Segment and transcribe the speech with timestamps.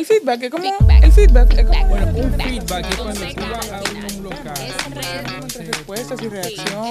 [0.00, 0.64] El feedback es como.
[1.02, 1.86] El feedback es como.
[1.88, 3.82] Bueno, un feedback es cuando tú vas a
[4.16, 4.54] un local.
[5.44, 6.88] entre respuestas y reacción.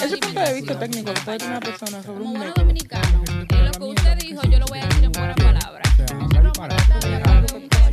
[0.00, 2.54] Ese punto de vista técnico que una persona sobre un método.
[2.54, 5.88] dominicano, lo que usted dijo, yo lo voy a decir en buenas palabras.
[5.92, 6.78] O sea, vamos a disparar.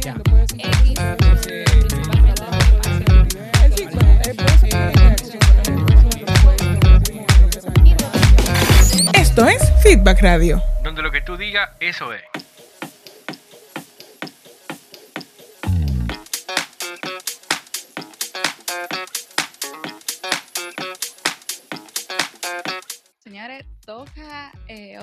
[0.01, 0.15] Ya.
[3.63, 5.39] El feedback eh, reacción.
[9.15, 10.61] Esto es Feedback Radio.
[10.83, 12.38] Donde lo que tú digas, eso es.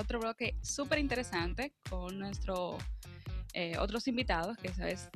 [0.07, 2.81] Otro bloque súper interesante con nuestros
[3.79, 5.09] otros invitados, que, eso es,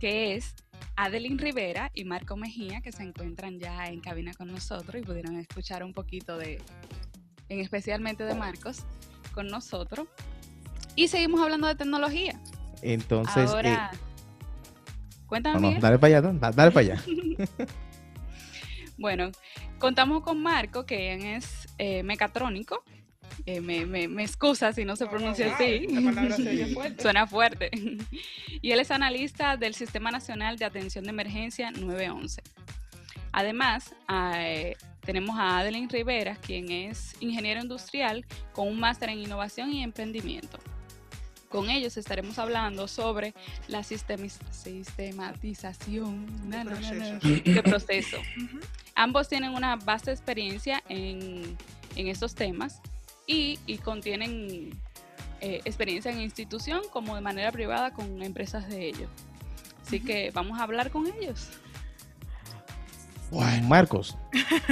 [0.00, 0.54] que es
[0.96, 5.36] Adeline Rivera y Marco Mejía, que se encuentran ya en cabina con nosotros y pudieron
[5.36, 6.60] escuchar un poquito de,
[7.48, 8.78] en especialmente de Marcos,
[9.34, 10.08] con nosotros.
[10.96, 12.40] Y seguimos hablando de tecnología.
[12.82, 13.98] Entonces, Ahora, eh,
[15.26, 15.78] cuéntame.
[15.78, 17.04] dale para allá, da- dale para allá.
[18.96, 19.32] Bueno,
[19.80, 22.84] contamos con Marco, que es eh, mecatrónico.
[23.46, 25.86] Eh, me, me, me excusa si no se pronuncia así.
[25.86, 27.02] Se oye fuerte.
[27.02, 27.70] Suena fuerte.
[28.62, 32.42] Y él es analista del Sistema Nacional de Atención de Emergencia 911.
[33.32, 33.94] Además,
[34.36, 39.82] eh, tenemos a Adeline Rivera, quien es ingeniero industrial con un máster en innovación y
[39.82, 40.58] emprendimiento.
[41.50, 43.34] Con ellos estaremos hablando sobre
[43.68, 48.16] la sistematización no, no, no, no, de proceso.
[48.94, 51.58] Ambos tienen una vasta experiencia en,
[51.96, 52.80] en estos temas
[53.26, 54.78] y, y contienen
[55.40, 59.10] eh, experiencia en institución como de manera privada con empresas de ellos.
[59.86, 61.48] Así que vamos a hablar con ellos.
[63.30, 64.16] Bueno, Marcos,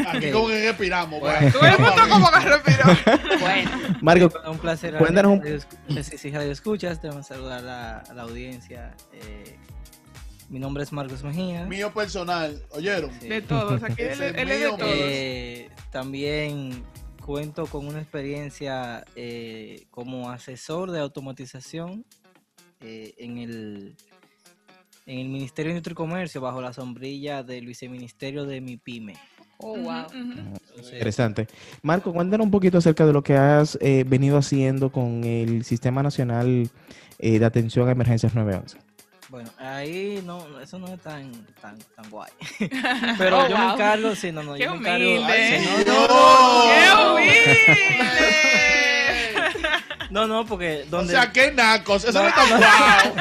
[0.06, 1.18] aquí como que respiramos.
[1.20, 1.50] Bueno.
[1.52, 3.38] Todo el mundo como que respiró.
[3.40, 4.96] Bueno, Marcos, Un placer.
[4.98, 5.32] Cuéntanos
[5.88, 8.94] un- sí, sí, Radio Escuchas, te vamos a saludar a la, a la audiencia.
[9.12, 9.58] Eh,
[10.48, 11.64] mi nombre es Marcos Mejía.
[11.64, 13.10] Mío personal, ¿oyeron?
[13.20, 13.26] Sí.
[13.28, 14.80] De todos, aquí él, es de todos.
[14.84, 16.84] Eh, también
[17.24, 22.04] cuento con una experiencia eh, como asesor de automatización
[22.80, 23.96] eh, en el
[25.06, 29.14] en el Ministerio de Industria y Comercio bajo la sombrilla del viceministerio de mi pyme.
[29.58, 30.06] oh, wow.
[30.12, 31.48] Entonces, interesante.
[31.82, 36.02] Marco, cuéntanos un poquito acerca de lo que has eh, venido haciendo con el Sistema
[36.02, 36.70] Nacional
[37.18, 38.91] eh, de Atención a Emergencias 911.
[39.32, 42.30] Bueno, ahí no, eso no es tan, tan, tan guay.
[43.18, 43.66] Pero Oh, yo wow.
[43.68, 45.26] me encargo, sí, no, no, Qué yo me encargo.
[45.26, 47.78] sí, Ay, no, no, ¡Qué humilde!
[50.10, 51.14] no, no, porque O donde.
[51.14, 52.04] sea, qué nacos.
[52.04, 52.58] Eso no, No, está no.
[52.58, 53.14] guau.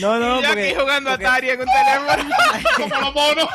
[0.00, 0.68] no, no, Y yo porque.
[0.68, 2.36] aquí jugando porque- Atari en un teléfono.
[2.76, 3.48] Como los monos.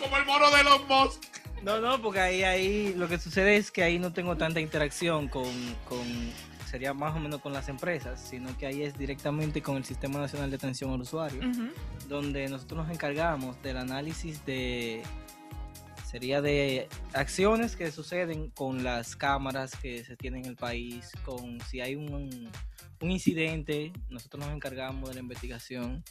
[0.00, 1.22] Como el mono de los Musk.
[1.62, 5.28] No, no, porque ahí, ahí lo que sucede es que ahí no tengo tanta interacción
[5.28, 5.44] con,
[5.88, 6.32] con,
[6.72, 10.18] sería más o menos con las empresas, sino que ahí es directamente con el Sistema
[10.18, 11.42] Nacional de Atención al Usuario,
[12.08, 15.02] donde nosotros nos encargamos del análisis de,
[16.10, 21.60] sería de acciones que suceden con las cámaras que se tienen en el país, con
[21.60, 22.50] si hay un,
[23.02, 26.02] un incidente, nosotros nos encargamos de la investigación.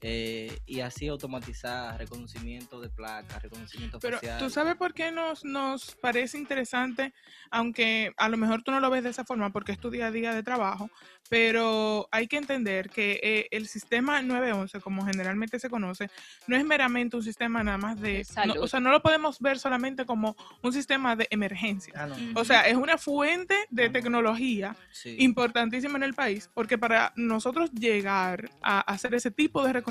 [0.00, 4.38] Eh, y así automatizar reconocimiento de placas, reconocimiento Pero facial.
[4.38, 7.12] tú sabes por qué nos, nos parece interesante,
[7.50, 10.06] aunque a lo mejor tú no lo ves de esa forma porque es tu día
[10.06, 10.90] a día de trabajo,
[11.28, 16.10] pero hay que entender que eh, el sistema 911, como generalmente se conoce,
[16.46, 18.26] no es meramente un sistema nada más de...
[18.46, 21.92] No, o sea, no lo podemos ver solamente como un sistema de emergencia.
[21.96, 22.16] Ah, no.
[22.40, 25.16] O sea, es una fuente de tecnología Sí.
[25.20, 29.87] importantísima en el país, porque para nosotros llegar a hacer ese tipo de reconocimiento,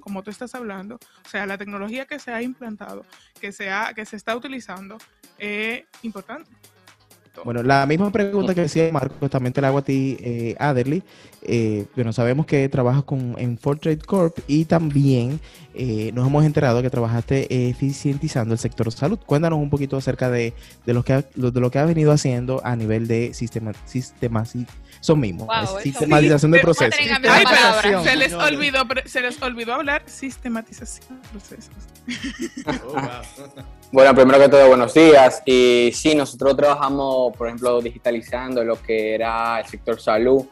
[0.00, 3.04] como tú estás hablando, o sea, la tecnología que se ha implantado,
[3.40, 4.98] que se, ha, que se está utilizando,
[5.38, 6.50] es importante.
[7.44, 11.02] Bueno, la misma pregunta que decía Marcos también te la hago a ti, eh, Aderly.
[11.42, 15.40] Eh, bueno, sabemos que trabajas con, en Fortrade Corp y también
[15.74, 19.18] eh, nos hemos enterado que trabajaste eficientizando el sector salud.
[19.24, 20.52] Cuéntanos un poquito acerca de,
[20.84, 24.44] de, lo, que ha, de lo que has venido haciendo a nivel de sistema, sistema,
[25.00, 25.80] son mismos, Wow, es eso.
[25.80, 26.98] sistematización de Sí, procesos.
[26.98, 28.10] Voy a tener que Ay, cambiar la pero palabra.
[28.10, 31.74] se les olvidó, se les olvidó hablar sistematización de procesos.
[33.90, 35.42] Bueno, primero que todo, buenos días.
[35.46, 40.44] Y sí, nosotros trabajamos, por ejemplo, digitalizando lo que era el sector salud.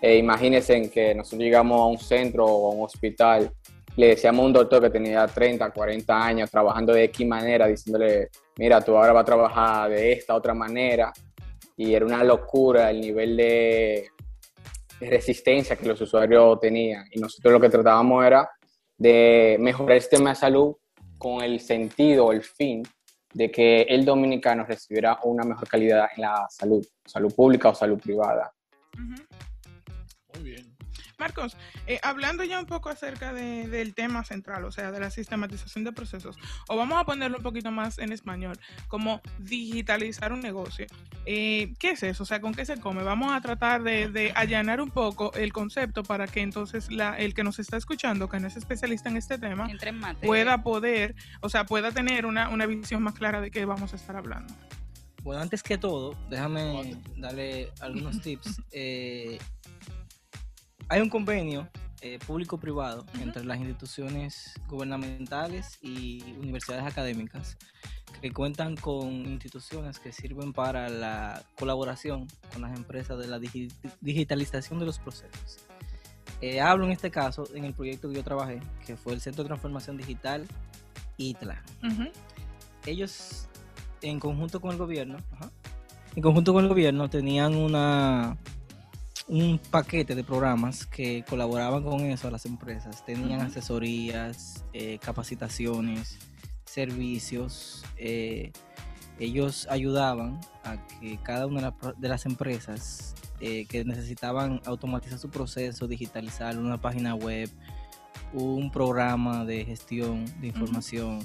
[0.00, 3.52] Eh, imagínense que nosotros llegamos a un centro o a un hospital,
[3.96, 8.30] le decíamos a un doctor que tenía 30, 40 años trabajando de X manera, diciéndole,
[8.56, 11.12] mira, tú ahora vas a trabajar de esta otra manera.
[11.76, 14.08] Y era una locura el nivel de,
[15.00, 17.04] de resistencia que los usuarios tenían.
[17.12, 18.48] Y nosotros lo que tratábamos era
[18.96, 20.76] de mejorar el sistema de salud
[21.18, 22.82] con el sentido, el fin
[23.32, 27.98] de que el dominicano recibiera una mejor calidad en la salud, salud pública o salud
[28.00, 28.52] privada.
[31.22, 35.10] Marcos, eh, hablando ya un poco acerca de- del tema central, o sea, de la
[35.10, 36.36] sistematización de procesos,
[36.68, 38.58] o vamos a ponerlo un poquito más en español,
[38.88, 40.86] como digitalizar un negocio.
[41.26, 42.24] Eh, ¿Qué es eso?
[42.24, 43.02] O sea, ¿con qué se come?
[43.04, 47.34] Vamos a tratar de, de allanar un poco el concepto para que entonces la, el
[47.34, 50.26] que nos está escuchando, que no es especialista en este tema, Entre en materia.
[50.26, 53.96] pueda poder, o sea, pueda tener una, una visión más clara de qué vamos a
[53.96, 54.52] estar hablando.
[55.22, 58.60] Bueno, antes que todo, déjame darle algunos tips.
[58.72, 59.38] Eh,
[60.92, 61.68] hay un convenio
[62.02, 67.56] eh, público-privado entre las instituciones gubernamentales y universidades académicas
[68.20, 73.72] que cuentan con instituciones que sirven para la colaboración con las empresas de la digi-
[74.02, 75.58] digitalización de los procesos.
[76.42, 79.44] Eh, hablo en este caso en el proyecto que yo trabajé, que fue el Centro
[79.44, 80.44] de Transformación Digital
[81.16, 82.04] ITLA Ujú.
[82.84, 83.48] ellos
[84.02, 85.50] en conjunto con el gobierno, ajá,
[86.16, 88.36] en conjunto con el gobierno tenían una
[89.32, 93.02] un paquete de programas que colaboraban con eso a las empresas.
[93.06, 96.18] Tenían asesorías, eh, capacitaciones,
[96.66, 97.82] servicios.
[97.96, 98.52] eh,
[99.18, 104.60] ellos ayudaban a que cada una de, las pro- de las empresas eh, que necesitaban
[104.66, 107.48] automatizar su proceso, digitalizar una página web,
[108.34, 111.24] un programa de gestión de información,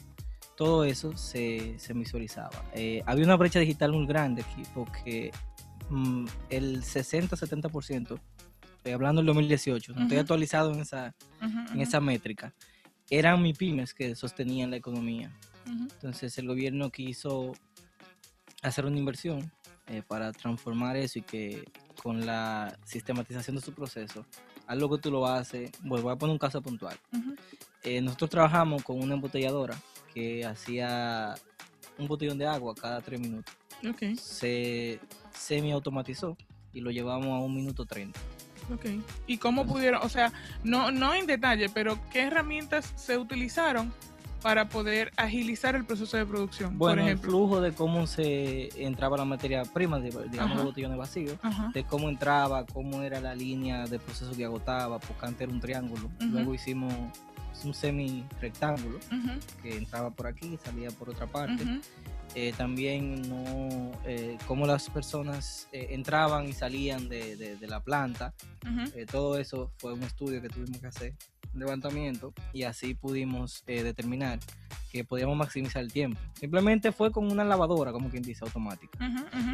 [0.55, 2.63] todo eso se, se visualizaba.
[3.05, 5.31] Había una brecha digital muy grande aquí porque
[5.89, 8.19] mm, el 60-70%,
[8.77, 12.53] estoy hablando del 2018, no estoy actualizado en esa, en esa métrica,
[13.09, 15.31] eran MIPIMES que sostenían la economía.
[15.65, 17.53] Entonces el gobierno quiso
[18.61, 19.51] hacer una inversión
[19.87, 21.63] eh, para transformar eso y que
[22.01, 24.25] con la sistematización de su proceso,
[24.65, 26.97] algo que tú lo haces, bueno, voy a poner un caso puntual.
[27.83, 29.77] Eh, nosotros trabajamos con una embotelladora
[30.13, 31.35] que hacía
[31.97, 33.55] un botellón de agua cada tres minutos.
[33.87, 34.99] Ok, Se
[35.37, 36.37] semi-automatizó
[36.73, 38.19] y lo llevamos a un minuto 30.
[38.73, 38.85] ok.
[39.27, 40.31] ¿Y cómo pudieron, o sea,
[40.63, 43.91] no, no en detalle, pero qué herramientas se utilizaron
[44.41, 46.77] para poder agilizar el proceso de producción?
[46.77, 47.29] Bueno, por el ejemplo.
[47.31, 51.71] flujo de cómo se entraba la materia prima, digamos los botellones vacíos, Ajá.
[51.73, 55.59] de cómo entraba, cómo era la línea de proceso que agotaba, porque antes era un
[55.59, 56.05] triángulo.
[56.21, 56.25] Ujú.
[56.29, 56.93] Luego hicimos
[57.63, 61.63] un semi rectángulo Ujú, que entraba por aquí y salía por otra parte.
[61.63, 61.81] ujú.
[62.35, 67.79] Eh, también no, eh, cómo las personas eh, entraban y salían de, de- de la
[67.79, 68.33] planta.
[69.09, 71.13] Todo eso fue un estudio que tuvimos que hacer,
[71.53, 74.39] un levantamiento, y así pudimos determinar
[74.97, 76.19] que podíamos maximizar el tiempo.
[76.33, 78.97] Simplemente fue con una lavadora, como quien dice, automática.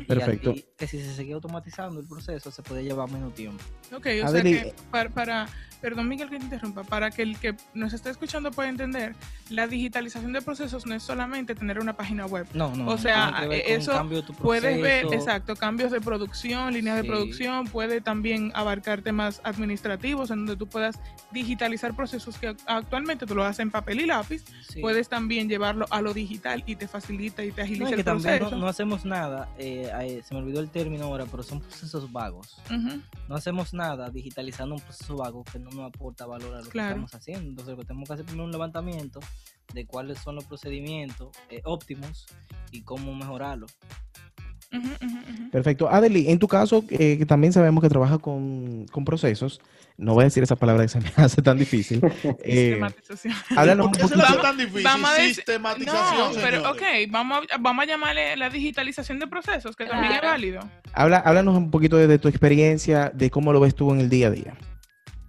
[0.01, 0.51] Y Perfecto.
[0.51, 3.63] así que si se seguía automatizando el proceso, se podía llevar menos tiempo.
[3.95, 5.49] Ok, o Adeli, sea que para, para-
[5.81, 9.15] perdón Miguel que te interrumpa, para que el que nos está escuchando pueda entender,
[9.49, 12.47] la digitalización de procesos no es solamente tener una página web.
[12.53, 12.87] No, no.
[12.87, 13.91] O sea, eso
[14.41, 20.37] Puedes ver, exacto, cambios de producción, líneas de producción, puede también abarcar temas administrativos en
[20.45, 20.99] donde tú puedas
[21.31, 24.79] digitalizar procesos que actualmente tú lo haces en papel y lápiz, Sí.
[24.79, 27.99] puedes también llevarlo a lo digital y te facilita y te No, agiliza y que
[27.99, 28.55] el también proceso.
[28.55, 32.11] no, no hacemos nada, eh, eh, se me olvidó el término ahora, pero son procesos
[32.11, 32.61] vagos.
[33.27, 36.87] No hacemos nada digitalizando un proceso vago que no nos aporta valor a lo Claro.
[36.87, 37.49] que estamos haciendo.
[37.49, 39.19] Entonces, lo que tenemos que hacer primero un levantamiento
[39.73, 42.25] de cuáles son los procedimientos eh, óptimos
[42.71, 43.65] y cómo mejorarlo.
[45.51, 45.87] Perfecto.
[45.89, 49.61] Adeli, en tu caso, eh, que también sabemos que trabajas con, con procesos,
[49.97, 52.01] no voy a decir esa palabra que se me hace tan difícil.
[52.43, 53.33] Eh, Sistematización.
[53.55, 54.17] háblanos ¿Por qué se poquito.
[54.17, 54.83] le hace tan difícil?
[54.83, 59.27] Vamos a decir- Sistematización, No, pero ok, vamos a, vamos a llamarle la digitalización de
[59.27, 60.61] procesos, que también es válido.
[60.93, 64.09] Habla, háblanos un poquito de, de tu experiencia, de cómo lo ves tú en el
[64.09, 64.53] día a día.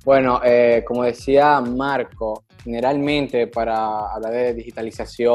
[0.06, 5.32] Bueno, eh, como decía Marco, generalmente para hablar de digitalización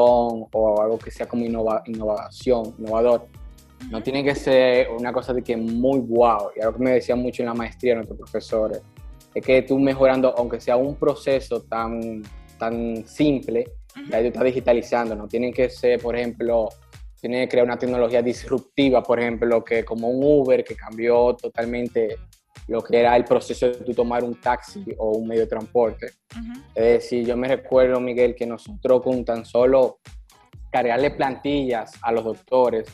[0.52, 3.26] o algo que sea como innova- innovación, innovador,
[3.88, 6.50] no tiene que ser una cosa de que muy guau.
[6.56, 8.82] Y algo que me decía mucho en la maestría nuestros profesores,
[9.34, 12.22] es que tú mejorando, aunque sea un proceso tan,
[12.58, 13.64] tan simple,
[14.10, 16.68] ya tú estás digitalizando, no tienen que ser, por ejemplo,
[17.20, 22.16] tiene que crear una tecnología disruptiva, por ejemplo, que como un Uber que cambió totalmente
[22.68, 26.06] lo que era el proceso de tú tomar un taxi o un medio de transporte.
[26.32, 26.60] Ujú.
[26.74, 29.98] Es decir, yo me recuerdo, Miguel, que nosotros con tan solo
[30.70, 32.86] cargarle plantillas a los doctores,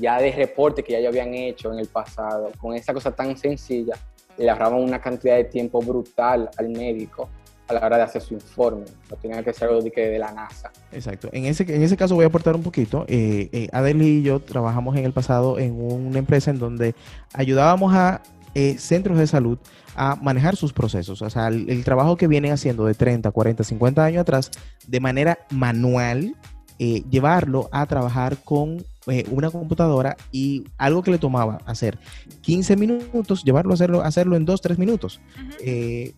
[0.00, 3.96] ya de reporte que ya habían hecho en el pasado, con esa cosa tan sencilla,
[4.36, 7.28] le ahorraban una cantidad de tiempo brutal al médico
[7.68, 8.86] a la hora de hacer su informe.
[9.10, 10.70] No tenía que ser algo de, de la NASA.
[10.90, 11.28] Exacto.
[11.32, 13.04] En ese, en ese caso voy a aportar un poquito.
[13.08, 16.94] Eh, eh, Adeli y yo trabajamos en el pasado en una empresa en donde
[17.34, 18.22] ayudábamos a
[18.54, 19.58] eh, centros de salud
[19.94, 21.20] a manejar sus procesos.
[21.20, 24.50] O sea, el, el trabajo que vienen haciendo de 30, 40, 50 años atrás
[24.86, 26.34] de manera manual,
[26.78, 31.98] eh, llevarlo a trabajar con eh, una computadora y algo que le tomaba hacer
[32.42, 35.20] 15 minutos, llevarlo a hacerlo, hacerlo en 2, 3 minutos.
[35.60, 36.14] Eh,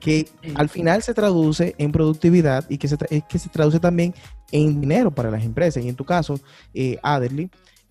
[0.00, 4.14] que al final se traduce en productividad y que se, que se traduce también
[4.52, 5.84] en dinero para las empresas.
[5.84, 6.38] Y en tu caso,
[6.74, 6.98] eh,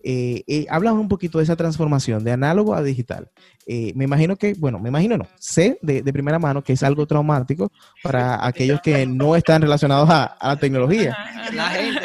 [0.03, 3.29] eh, eh, háblame un poquito de esa transformación de análogo a digital.
[3.65, 6.83] Eh, me imagino que, bueno, me imagino no, sé de, de primera mano que es
[6.83, 7.71] algo traumático
[8.03, 11.17] para aquellos que no están relacionados a, a la tecnología.
[11.53, 12.01] La gente.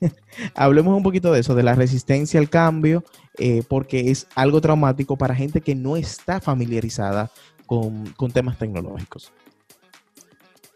[0.54, 3.04] Hablemos un poquito de eso, de la resistencia al cambio,
[3.38, 7.30] eh, porque es algo traumático para gente que no está familiarizada
[7.66, 9.32] con, con temas tecnológicos.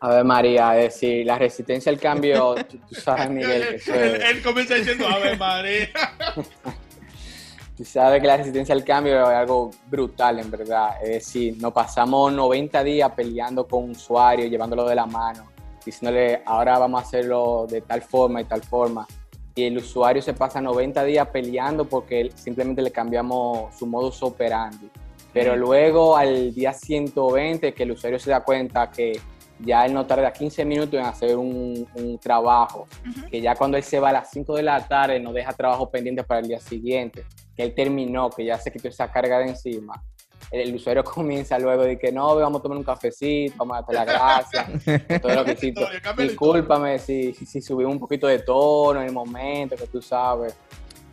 [0.04, 3.94] A ver, María, es decir, la resistencia al cambio, tú, tú sabes, Miguel, que eso
[3.94, 5.88] él, es- él comienza diciendo, a ver, María.
[7.76, 11.02] Tú sabes que la resistencia al cambio es algo brutal, en verdad.
[11.02, 15.50] Es decir, nos pasamos 90 días peleando con usuarios, llevándolo de la mano,
[15.84, 19.06] diciéndole, ahora vamos a hacerlo de tal forma y tal forma.
[19.54, 24.90] Y el usuario se pasa 90 días peleando porque simplemente le cambiamos su modus operandi.
[25.32, 29.18] Pero luego, al día 120, que el usuario se da cuenta que
[29.64, 32.86] ya él no tarda 15 minutos en hacer un, un trabajo,
[33.30, 35.90] que ya cuando él se va a las 5 de la tarde no deja trabajo
[35.90, 37.24] pendiente para el día siguiente,
[37.56, 40.02] que él terminó, que ya se quitó esa carga de encima.
[40.50, 43.80] El, el usuario comienza luego de que no, vamos a tomar un cafecito, vamos a
[43.80, 45.86] darte las gracias, todo lo que hiciste.
[46.18, 50.56] Discúlpame si, si subí un poquito de tono en el momento, que tú sabes.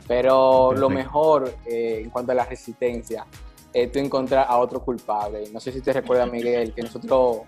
[0.08, 3.28] Pero lo mejor eh, en cuanto a la resistencia
[3.72, 5.44] es tú encontrar a otro culpable.
[5.54, 7.42] No sé si te recuerdas, Miguel, que nosotros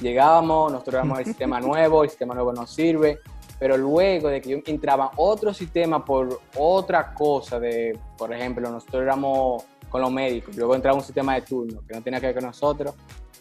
[0.00, 3.20] llegábamos, nosotros éramos el sistema nuevo, el sistema nuevo nos sirve,
[3.58, 9.02] pero luego de que yo entraba otro sistema por otra cosa, de, por ejemplo, nosotros
[9.02, 12.34] éramos con los médicos, luego entraba un sistema de turno que no tenía que ver
[12.34, 12.94] con nosotros,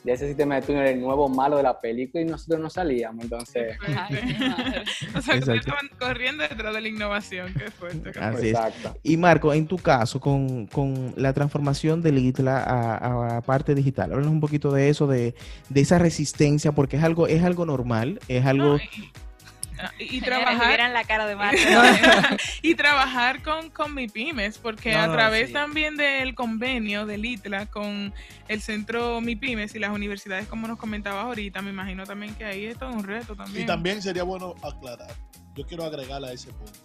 [0.03, 3.23] y ese sistema de era el nuevo malo de la película y nosotros no salíamos,
[3.23, 3.77] entonces...
[5.15, 7.53] O sea, que estaban corriendo detrás de la innovación.
[7.53, 8.11] Qué fuerte.
[8.11, 8.49] qué Así fuerte.
[8.49, 8.55] es.
[8.55, 8.99] Exacto.
[9.03, 13.75] Y Marco, en tu caso, con, con la transformación del ITLA a, a la parte
[13.75, 15.35] digital, háblanos un poquito de eso, de,
[15.69, 18.73] de esa resistencia, porque es algo, es algo normal, es algo...
[18.73, 19.11] No, y,
[19.99, 21.57] y- y trabajar la cara de Marta.
[22.61, 25.53] y trabajar con, con mi pymes, porque No, a través sí.
[25.53, 28.13] también del convenio del ITLA con
[28.47, 32.45] el centro Mi Pymes y las universidades, como nos comentabas ahorita, me imagino también que
[32.45, 33.63] ahí es todo un reto también.
[33.63, 35.11] Y también sería bueno aclarar,
[35.55, 36.79] yo quiero agregar a ese punto,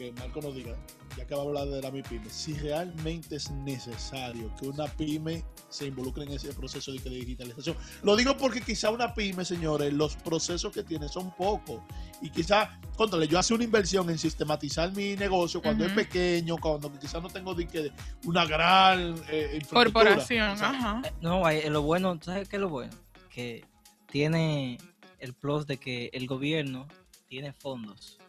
[0.00, 0.74] que Marco nos diga,
[1.14, 5.44] ya que va a hablar de la MIPYME, si realmente es necesario que una pyme
[5.68, 7.76] se involucre en ese proceso de digitalización.
[8.02, 11.82] Lo digo porque quizá una pyme, señores, los procesos que tiene son pocos.
[12.22, 16.90] Y quizá, controle, yo hace una inversión en sistematizar mi negocio cuando es pequeño, cuando
[16.98, 17.92] quizás no tengo de que
[18.24, 19.60] una gran eh.
[19.70, 20.76] Corporación, Exacto.
[20.78, 21.02] ajá.
[21.04, 22.94] Eh, No, hay- lo bueno, ¿sabes qué es lo bueno?
[23.28, 23.66] Que
[24.10, 24.78] tiene
[25.18, 26.88] el plus de que el gobierno
[27.28, 28.19] tiene fondos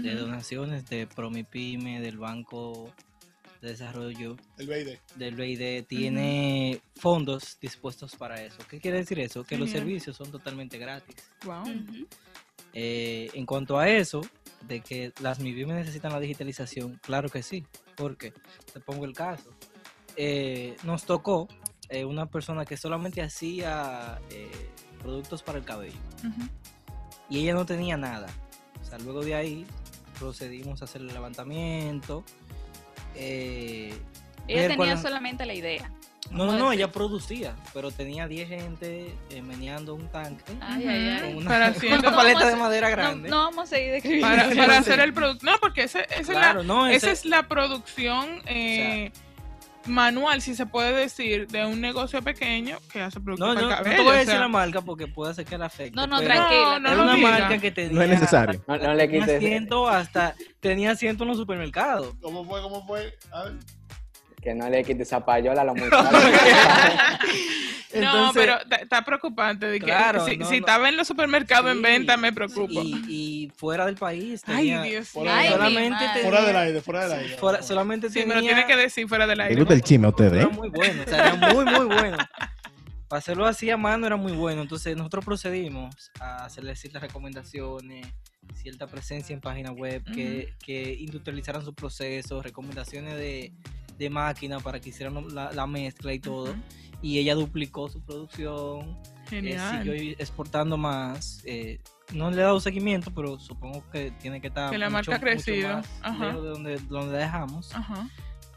[0.00, 2.90] de donaciones de Promipyme, del Banco
[3.60, 4.98] de Desarrollo, El BID.
[5.16, 8.58] del BID, tiene fondos dispuestos para eso.
[8.68, 9.44] ¿Qué quiere decir eso?
[9.44, 11.16] Que los servicios son totalmente gratis.
[11.44, 11.64] Wow.
[12.74, 14.22] Eh, en cuanto a eso,
[14.66, 17.64] de que las MIPYME necesitan la digitalización, claro que sí.
[17.96, 18.32] Porque,
[18.72, 19.50] te pongo el caso,
[20.16, 21.48] eh, nos tocó
[21.88, 24.50] eh, una persona que solamente hacía eh,
[25.00, 25.98] productos para el cabello
[27.28, 28.28] y ella no tenía nada.
[28.80, 29.66] O sea, luego de ahí
[30.26, 32.24] procedimos a hacer el levantamiento.
[33.16, 33.92] eh,
[34.48, 35.90] Ella tenía cuál- solamente la idea.
[36.30, 41.08] No, no, no, ella producía, pero tenía 10 gente eh, meneando un tanque Ay, ay,
[41.08, 41.20] ay.
[41.20, 43.28] con una, Para con haciendo- una No paleta de madera No, grande.
[43.28, 44.56] no vamos a seguir describiendo.
[44.56, 45.44] Para, hacer el producto.
[45.44, 49.10] No, porque ese- esa, es la, no, esa ese- es la producción eh,
[49.86, 53.66] manual, si se puede decir, de un negocio pequeño que hace productos No, para no,
[53.66, 53.96] el no cabello.
[53.96, 55.96] te voy a o decir sea, la marca porque puede ser que la afecte.
[55.96, 56.78] No, no, tranquila.
[56.80, 57.30] no Es una diga.
[57.30, 57.92] marca que tenía.
[57.92, 58.64] No es necesario.
[58.66, 59.36] No, no le Tenía quites...
[59.36, 60.34] asiento hasta.
[60.60, 62.14] Tenía asiento en los supermercados.
[62.20, 62.60] ¿Cómo fue?
[62.62, 63.16] ¿Cómo fue?
[63.32, 63.54] A ver.
[64.40, 66.08] Que no le quites esa payola a los muchachos.
[68.00, 69.66] no, pero está preocupante.
[69.66, 70.66] De que Claro, si, no, si no.
[70.66, 72.80] estaba en los supermercados en venta, me preocupo.
[72.82, 74.42] Y, y fuera del país.
[74.46, 75.10] Ay, Dios.
[75.26, 77.36] Ay, mi solamente tenía- Fuera del aire, fuera del aire.
[77.36, 78.34] fuera- solamente Sí, tenía.
[78.36, 79.56] me lo tiene que decir fuera del aire.
[79.56, 80.48] gusta el chisme a ustedes, Era ¿eh?
[80.48, 82.16] muy bueno, o sea, era muy, muy bueno.
[83.08, 84.62] Para hacerlo así a mano era muy bueno.
[84.62, 88.06] Entonces nosotros procedimos a hacerle ciertas recomendaciones,
[88.54, 93.52] cierta presencia en página web, que, que industrializaran su proceso, recomendaciones de,
[93.98, 96.54] de máquina para que hicieran la, la mezcla y todo.
[97.00, 98.80] Y ella duplicó su producción,
[99.26, 99.82] eh, Genial.
[99.84, 101.42] siguió exportando más.
[101.44, 101.80] eh,
[102.12, 105.16] no le he dado seguimiento, pero supongo que tiene que estar Que la mucho- marca
[105.16, 105.80] ha crecido.
[106.02, 106.26] Ajá.
[106.32, 107.74] de donde, donde la dejamos.
[107.74, 108.08] Ajá.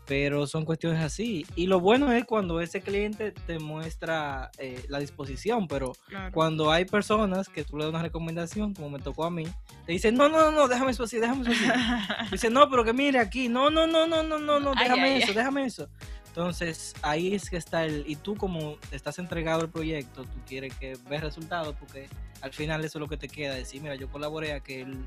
[0.07, 1.45] Pero son cuestiones así.
[1.55, 6.31] Y lo bueno es cuando ese cliente te muestra eh, la disposición, pero Claro.
[6.31, 9.45] cuando hay personas que tú le das una recomendación, como me tocó a mí,
[9.85, 11.65] te dicen, no, no, no, déjame eso así, déjame eso así.
[12.31, 15.17] Dice, no, pero que mire aquí, no, no, no, no, no, no, no, déjame ay,
[15.21, 15.35] eso, ay.
[15.35, 15.89] déjame eso.
[16.27, 20.75] Entonces, ahí es que está el, y tú como estás entregado al proyecto, tú quieres
[20.75, 22.07] que veas resultados, porque
[22.41, 24.97] al final eso es lo que te queda, decir, mira, yo colaboré a que él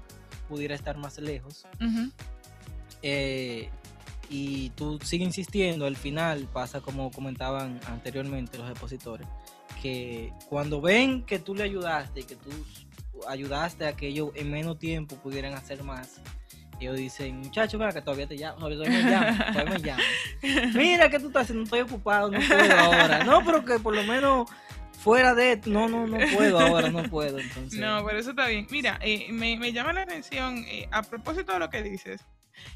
[0.49, 1.67] pudiera estar más lejos,
[3.03, 3.71] eh,
[4.29, 9.27] y tú sigues insistiendo, al final pasa como comentaban anteriormente los expositores,
[9.83, 12.51] que cuando ven que tú le ayudaste, que tú
[13.29, 16.21] ayudaste a que ellos en menos tiempo pudieran hacer más,
[16.81, 20.05] ellos dicen, muchacho, mira que todavía te llamo, todavía me llaman, todavía me llaman.
[20.75, 23.25] Mira que tú estás haciendo, estoy ocupado, no puedo ahora.
[23.25, 24.49] No, pero que por lo menos
[24.99, 27.39] fuera de, no, no, no puedo ahora, no puedo.
[27.39, 28.67] Entonces, No, pero eso está bien.
[28.71, 32.25] Mira, eh, me, me llama la atención, eh, a propósito de lo que dices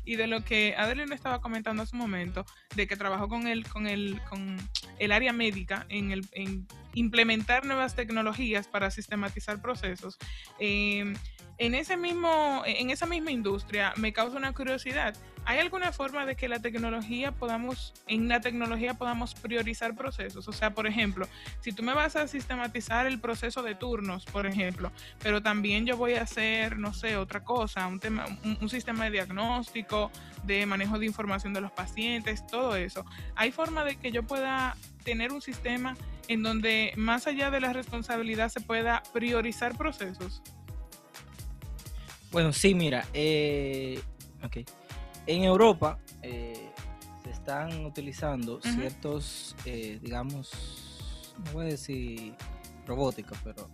[0.04, 3.66] y de lo que Adeline estaba comentando hace un momento, de que trabajó con el,
[3.68, 4.56] con el, con
[4.98, 10.18] el área médica en, el, en implementar nuevas tecnologías para sistematizar procesos.
[10.58, 11.12] Eh,
[11.58, 15.16] en, ese mismo, en esa misma industria me causa una curiosidad.
[15.44, 20.46] ¿Hay alguna forma de que la tecnología podamos, en la tecnología podamos priorizar procesos?
[20.46, 21.26] O sea, por ejemplo,
[21.60, 25.96] si tú me vas a sistematizar el proceso de turnos, por ejemplo, pero también yo
[25.96, 30.12] voy a hacer, no sé, otra cosa, un, tema, un, sistema de diagnóstico,
[30.44, 33.04] de manejo de información de los pacientes, todo eso.
[33.34, 35.96] ¿Hay forma de que yo pueda tener un sistema
[36.28, 40.40] en donde más allá de la responsabilidad se pueda priorizar procesos?
[42.30, 44.00] Bueno, sí, mira, eh,
[44.42, 44.58] ok.
[45.26, 46.70] En Europa eh,
[47.22, 50.50] se están utilizando ciertos, eh, digamos,
[51.44, 52.34] no voy a decir
[52.86, 53.70] robótica, pero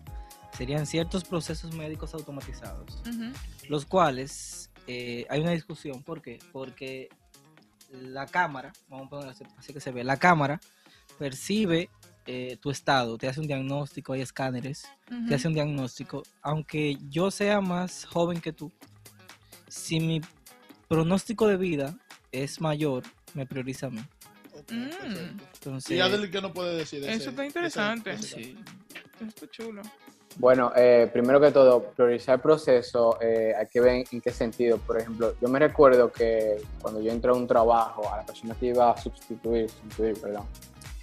[0.57, 3.03] serían ciertos procesos médicos automatizados,
[3.69, 6.03] los cuales eh, hay una discusión.
[6.03, 6.39] ¿Por qué?
[6.53, 7.09] Porque
[7.93, 10.61] la cámara, vamos a ponerlo así, que se ve, la cámara
[11.19, 11.89] percibe
[12.27, 14.87] eh, tu estado, te hace un diagnóstico, hay escáneres,
[15.29, 18.71] te hace un diagnóstico, aunque yo sea más joven que tú,
[19.69, 20.21] si mi
[20.89, 21.95] pronóstico de vida
[22.33, 23.05] es mayor,
[23.35, 24.01] me prioriza a mí.
[24.01, 24.89] Mm.
[24.89, 25.21] perfecto.
[25.55, 27.01] Entonces, ¿Y Adel qué nos puede decir?
[27.01, 28.11] de Eso ese- está ese- interesante.
[28.13, 28.59] ese sí.
[29.17, 29.83] Eso está chulo.
[30.37, 34.79] Bueno, eh, primero que todo, priorizar el proceso, eh, hay que ver en qué sentido.
[34.79, 38.55] Por ejemplo, yo me recuerdo que cuando yo entré a un trabajo, a la persona
[38.55, 40.45] que iba a sustituir, sustituir perdón,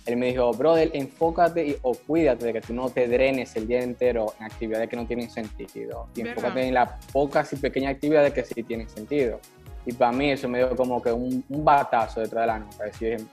[0.05, 3.67] él me dijo, brother, enfócate y, o cuídate de que tú no te drenes el
[3.67, 6.07] día entero en actividades que no tienen sentido.
[6.15, 6.37] Y ¿Verdad?
[6.37, 9.39] enfócate en las pocas y pequeñas actividades que sí tienen sentido.
[9.85, 12.85] Y para mí eso me dio como que un, un batazo detrás de la nuca.
[12.85, 13.25] Decir,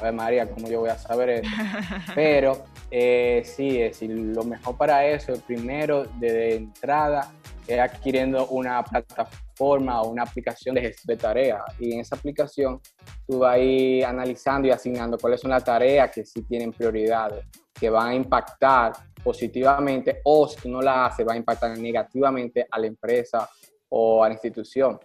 [0.00, 1.50] a ver, María, ¿cómo yo voy a saber eso?
[2.14, 7.30] Pero eh, sí, es decir, lo mejor para eso, primero, de entrada,
[7.66, 11.62] es adquiriendo una plataforma o una aplicación de gestión de tareas.
[11.78, 12.80] Y en esa aplicación
[13.26, 17.44] tú vas a ir analizando y asignando cuáles son las tareas que sí tienen prioridades,
[17.78, 22.66] que van a impactar positivamente o si tú no la haces, va a impactar negativamente
[22.68, 23.48] a la empresa
[23.88, 24.98] o a la institución.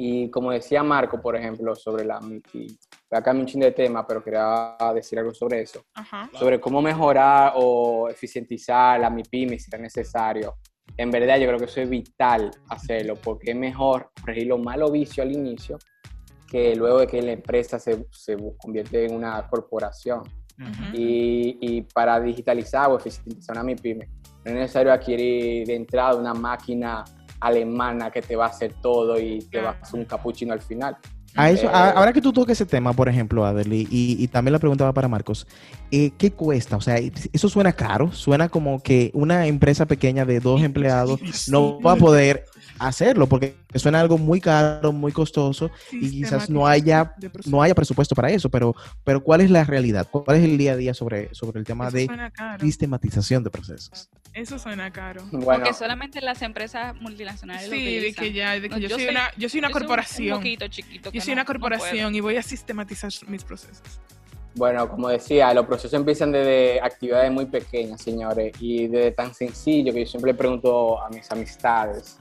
[0.00, 2.68] Y como decía Marco, por ejemplo, sobre la MIPI,
[3.10, 6.30] voy a cambiar un chin de tema, pero quería decir algo sobre eso Ajá.
[6.38, 10.54] sobre cómo mejorar o eficientizar la MIPYME si es necesario.
[10.96, 14.92] En verdad, yo creo que eso es vital hacerlo, porque es mejor corregir los malos
[14.92, 15.78] vicios al inicio
[16.48, 20.22] que luego de que la empresa se, se convierte en una corporación.
[20.92, 24.06] Y, y para digitalizar o eficientizar una MIPYME,
[24.44, 27.04] no es necesario adquirir de entrada una máquina
[27.40, 30.60] alemana que te va a hacer todo y te va a hacer un capuchino al
[30.60, 30.96] final.
[31.36, 34.28] A eso, a- Eh, ahora que tú toques ese tema, por ejemplo, Adeli, y, y
[34.28, 35.46] también la pregunta va para Marcos,
[35.90, 36.76] eh, ¿qué cuesta?
[36.76, 41.20] O sea, eso suena caro, suena como que una empresa pequeña de dos empleados
[41.50, 42.44] no va a poder
[42.78, 47.74] hacerlo porque suena algo muy caro, muy costoso y quizás no haya De no haya
[47.74, 50.06] presupuesto para eso, pero pero ¿cuál es la realidad?
[50.10, 52.64] ¿Cuál es el día a día sobre, sobre el tema Eso de suena caro.
[52.64, 54.08] sistematización de procesos?
[54.34, 55.22] Eso suena caro.
[55.32, 58.24] Bueno, Porque solamente las empresas multinacionales lo Sí, de utilizan.
[58.24, 59.86] que ya, de que No, yo, yo soy una, yo soy una Yo soy un-
[59.88, 60.32] corporación.
[60.34, 61.10] Un poquito chiquito.
[61.12, 64.00] yo soy no- una no corporación y voy a sistematizar mis procesos.
[64.54, 69.92] Bueno, como decía, los procesos empiezan desde actividades muy pequeñas, señores, y desde tan sencillo
[69.92, 72.18] que yo siempre le pregunto a mis amistades,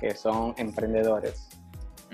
[0.00, 1.48] que son emprendedores,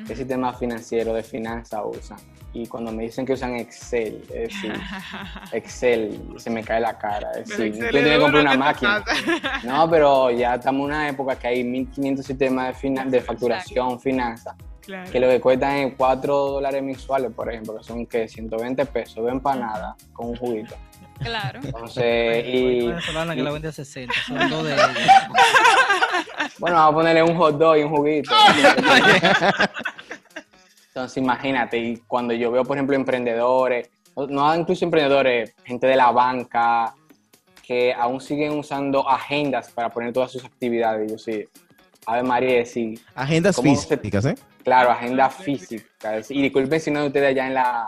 [0.06, 2.18] ¿qué sistema financiero de finanzas usan?
[2.52, 4.72] Y cuando me dicen que usan Excel, es decir,
[5.52, 7.32] Excel, se me cae la cara.
[7.32, 9.04] Es Pero decir, es tienes que comprar una ¿qué máquina.
[9.64, 13.98] No, pero ya estamos en una época que hay 1500 sistemas de, fina- de facturación,
[14.00, 15.10] finanzas, Claro.
[15.10, 19.24] que lo que cuestan es 4 dólares mensuales, por ejemplo, que son que 120 pesos
[19.24, 20.74] de empanada con un juguito.
[21.20, 21.60] Claro.
[21.62, 24.90] Entonces, y venezolana que y- la vende a 60, son dos de ellas.
[26.58, 28.34] bueno, vamos a ponerle un hot dog y un juguito.
[30.88, 33.88] Entonces, imagínate, y cuando yo veo, por ejemplo, emprendedores,
[34.28, 36.94] no- incluso emprendedores, gente de la banca,
[37.62, 41.10] que aún siguen usando agendas para poner todas sus actividades.
[41.10, 41.44] Yo sí,
[42.06, 44.34] Ave María, sí, Agendas ¿Cómo se- físicas, ¿eh?
[44.62, 45.84] claro, agenda física.
[46.28, 47.86] Y disculpen si no de ustedes allá en la,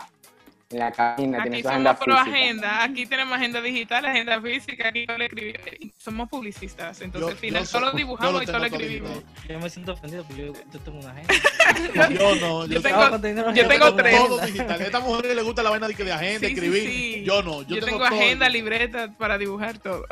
[0.70, 2.20] en la cabina Aquí somos pro física.
[2.22, 5.60] agenda, aquí tenemos agenda digital, agenda física, aquí solo escribimos.
[5.96, 9.22] Somos publicistas, entonces Yo- al final yo solo so- dibujamos y solo tengo escribimos.
[9.48, 11.34] Yo me siento ofendido porque yo, yo tengo una agenda.
[12.10, 14.16] Yo no, Yo yo, tengo- tecnología, yo tengo tengo tres.
[14.18, 14.80] todo digital.
[14.80, 16.82] A esta mujer le gusta la vaina de, que de agenda, Sí, escribir.
[16.82, 17.22] sí.
[17.24, 20.04] Yo no, yo, Yo, tengo, agenda, libreta para dibujar todo.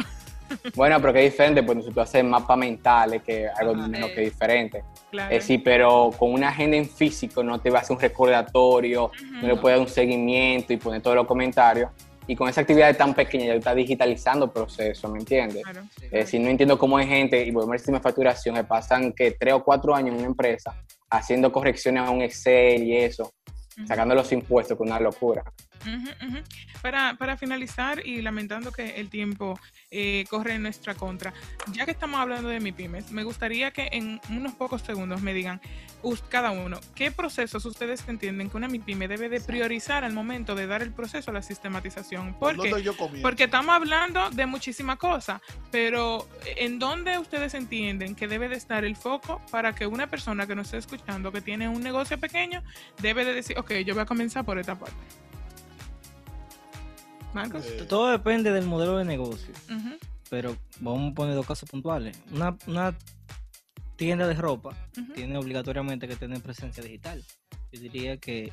[0.75, 3.89] Bueno, pero que es diferente, pues nosotros hacemos mapas mentales, que es algo Ajá.
[3.89, 4.15] menos Sí.
[4.15, 4.85] que diferente.
[5.11, 5.35] Claro.
[5.35, 9.11] Eh, sí, pero con una agenda en físico no te va a hacer un recordatorio,
[9.41, 11.91] no le puedes dar un seguimiento y poner todos los comentarios.
[12.27, 15.63] Y con esa actividad tan pequeña ya tú estás digitalizando procesos, ¿me entiendes?
[15.63, 15.83] Claro.
[16.01, 19.13] Es decir, no entiendo cómo hay gente, y volvemos al sistema de facturación, que pasan
[19.13, 20.75] que tres o cuatro años en una empresa
[21.11, 23.33] haciendo correcciones a un Excel y eso,
[23.87, 25.45] sacando los impuestos, que es una locura.
[26.81, 29.59] Para, para finalizar y lamentando que el tiempo
[29.91, 31.33] eh, corre en nuestra contra,
[31.73, 35.61] ya que estamos hablando de MIPIMES, me gustaría que en unos pocos segundos me digan
[36.29, 40.67] cada uno qué procesos ustedes entienden que una MIPYME debe de priorizar al momento de
[40.67, 42.35] dar el proceso a la sistematización.
[42.35, 42.83] ¿Por ¿Dónde qué?
[42.83, 43.23] yo comienzo?
[43.23, 48.85] Porque estamos hablando de muchísimas cosas, pero ¿en dónde ustedes entienden que debe de estar
[48.85, 52.63] el foco para que una persona que nos esté escuchando, que tiene un negocio pequeño,
[53.01, 55.24] debe de decir, ok, yo voy a comenzar por esta parte?
[57.35, 57.67] Marcos.
[57.67, 59.53] Eh, Todo depende del modelo de negocio.
[60.31, 62.19] Pero vamos a poner dos casos puntuales.
[62.33, 62.97] Una, una
[63.97, 64.77] tienda de ropa
[65.15, 67.23] tiene obligatoriamente que tener presencia digital.
[67.73, 68.53] Yo diría que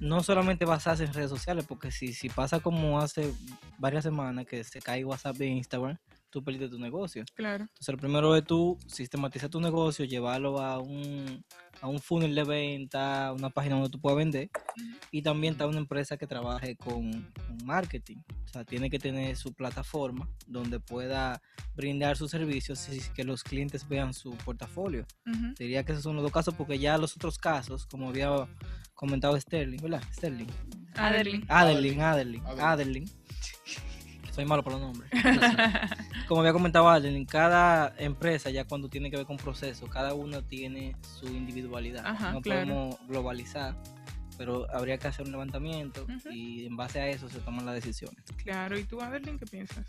[0.00, 3.32] no solamente basarse en redes sociales, porque si, si pasa como hace
[3.78, 5.98] varias semanas que se cae WhatsApp de Instagram,
[6.30, 7.24] tú perdiste tu negocio.
[7.34, 7.64] Claro.
[7.64, 11.44] Entonces, lo primero es tú sistematizar tu negocio, llevarlo a un,
[11.80, 14.50] a un funnel de venta, una página donde tú puedas vender.
[15.10, 17.10] Y también está una empresa que trabaje con,
[17.46, 18.18] con marketing.
[18.44, 21.40] O sea, tiene que tener su plataforma donde pueda
[21.74, 25.06] brindar sus servicios y que los clientes vean su portafolio.
[25.26, 25.54] Ujú.
[25.58, 28.30] Diría que esos son los dos casos porque ya los otros casos, como había
[28.94, 30.02] comentado Sterling, ¿verdad?
[30.12, 30.48] Sterling.
[30.94, 31.44] Adeline.
[31.48, 32.60] Adeline, Adeline, Adeline.
[32.60, 33.19] Adeline.
[34.30, 35.10] Soy malo por los nombres.
[36.28, 40.42] Como había comentado Adeline, cada empresa ya cuando tiene que ver con procesos, cada uno
[40.42, 42.06] tiene su individualidad.
[42.06, 42.60] Ajá, no claro.
[42.60, 43.74] podemos globalizar,
[44.40, 46.30] pero habría que hacer un levantamiento Ujú.
[46.32, 48.24] y en base a eso se toman las decisiones.
[48.42, 49.84] Claro, ¿y tú, Adeline, qué piensas?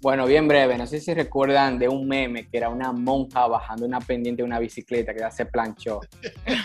[0.00, 3.86] Bueno, bien breve, no sé si recuerdan de un meme que era una monja bajando
[3.86, 6.00] una pendiente de una bicicleta que ya se planchó.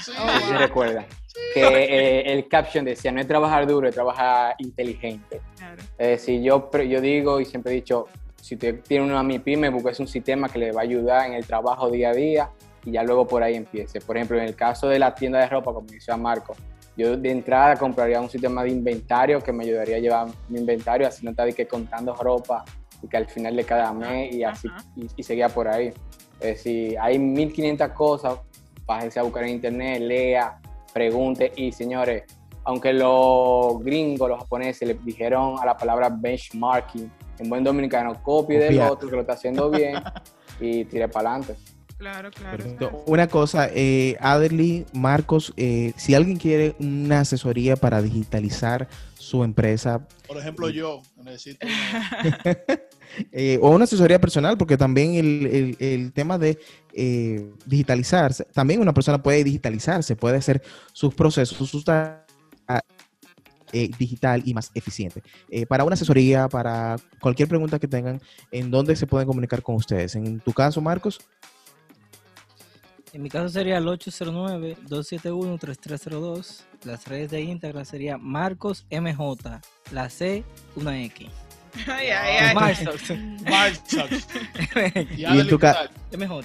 [0.04, 1.06] sí, No sé si recuerdan.
[1.54, 5.40] Que eh, el caption decía, no es trabajar duro, es trabajar inteligente.
[5.58, 5.84] Claro.
[5.96, 8.08] Es decir, yo, yo digo y siempre he dicho,
[8.42, 11.46] si usted tiene una MIPYME, busque un sistema que le va a ayudar en el
[11.46, 12.50] trabajo día a día
[12.84, 14.02] y ya luego por ahí empiece.
[14.02, 16.56] Por ejemplo, en el caso de la tienda de ropa, como decía Marco,
[16.98, 21.08] yo de entrada compraría un sistema de inventario que me ayudaría a llevar mi inventario,
[21.08, 22.66] así no estar que contando ropa
[23.02, 25.94] y que al final de cada mes y así y, y seguía por ahí.
[26.40, 28.40] Es decir, hay 1500 cosas,
[28.86, 30.60] pájese a buscar en internet, lea,
[30.94, 32.24] pregunte y señores,
[32.64, 38.60] aunque los gringos, los japoneses, le dijeron a la palabra benchmarking, en buen dominicano, copie
[38.60, 39.96] del otro que lo está haciendo bien
[40.60, 41.56] y tire para adelante.
[41.98, 42.58] Claro, claro.
[42.58, 42.90] Perfecto.
[42.90, 43.04] claro.
[43.08, 50.08] Una cosa, eh, Adelie, Marcos, eh, si alguien quiere una asesoría para digitalizar su empresa
[50.28, 52.18] Por ejemplo, yo necesito una-
[53.32, 56.60] eh, o una asesoría personal, porque también el, el- el tema de
[56.94, 60.62] eh, digitalizarse, también una persona puede digitalizarse, puede hacer
[60.94, 62.24] sus procesos, sus tareas
[63.74, 65.22] eh, digital y más eficiente.
[65.50, 69.76] Eh, para una asesoría, para cualquier pregunta que tengan, ¿en dónde se pueden comunicar con
[69.76, 70.16] ustedes?
[70.16, 71.20] En tu caso, Marcos.
[73.14, 76.62] En mi caso sería el 809-271-3302.
[76.84, 79.62] Las redes de Instagram sería Marcos MJ.
[79.92, 80.44] La C,
[80.76, 81.30] una X.
[81.88, 82.56] Ay, ay, ay.
[82.56, 83.02] Marcos.
[83.50, 84.28] Marchas.
[85.18, 86.28] Y, en tu ca- ¿qué tal?
[86.30, 86.42] MJ.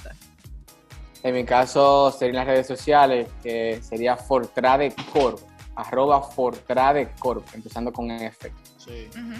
[1.24, 5.38] En mi caso serían las redes sociales, que sería Fortrade Corp,
[5.76, 8.50] arroba Fortrade Corp, empezando con F.
[8.78, 9.08] Sí.
[9.10, 9.34] Ujú.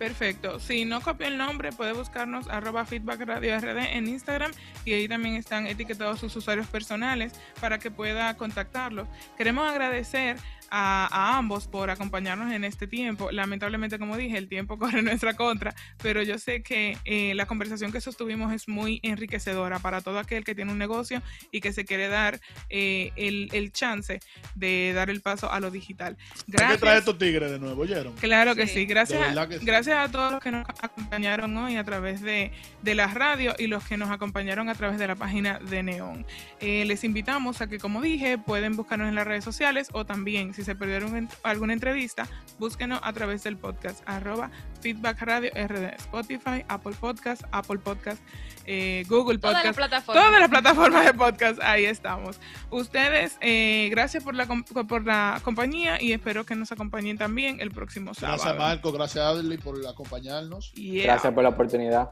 [0.00, 0.58] Perfecto.
[0.60, 4.50] Si no copia el nombre, puede buscarnos arroba feedback radio RD en Instagram
[4.86, 9.06] y ahí también están etiquetados sus usuarios personales para que pueda contactarlos.
[9.36, 10.38] Queremos agradecer
[10.70, 13.30] a, a ambos por acompañarnos en este tiempo.
[13.30, 17.46] Lamentablemente, como dije, el tiempo corre en nuestra contra, pero yo sé que eh, la
[17.46, 21.72] conversación que sostuvimos es muy enriquecedora para todo aquel que tiene un negocio y que
[21.72, 24.20] se quiere dar eh, el, el chance
[24.54, 26.16] de dar el paso a lo digital.
[26.20, 26.98] Hay que traer Gracias.
[27.00, 28.14] estos tigres de nuevo, ¿oyeron?
[28.14, 28.86] Claro que Sí.
[28.86, 29.64] Gracias, que sí.
[29.66, 32.52] gracias a todos los que nos acompañaron hoy a través de,
[32.82, 36.24] de la radio y los que nos acompañaron a través de la página de Neon.
[36.60, 40.54] Eh, les invitamos a que, como dije, pueden buscarnos en las redes sociales o también,
[40.60, 44.50] si se perdieron en- alguna entrevista, búsquenos a través del podcast, arroba
[44.82, 48.20] Feedback Radio RD, Spotify, Apple Podcast, Apple Podcast,
[48.66, 49.76] eh, Google Todas las Podcast.
[49.78, 50.24] plataformas.
[50.24, 52.38] Todas las plataformas de podcast, ahí estamos.
[52.70, 57.70] Ustedes, eh, gracias por la, por la compañía y espero que nos acompañen también el
[57.70, 58.36] próximo sábado.
[58.42, 60.72] Gracias Marco, gracias Adley por acompañarnos.
[60.74, 61.04] Yeah.
[61.04, 62.10] Gracias por la oportunidad.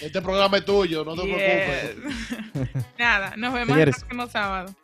[0.00, 1.36] Este programa es tuyo, no te Yes.
[1.36, 2.84] preocupes.
[2.98, 3.96] Nada, nos vemos Señores.
[3.96, 4.74] el próximo sábado.